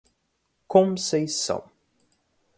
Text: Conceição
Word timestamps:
Conceição 0.67 1.69